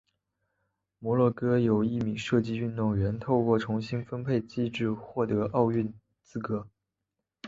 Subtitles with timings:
[0.97, 5.93] 摩洛哥有一名射击运动员透过重新分配机制获得奥运
[6.23, 6.67] 资格。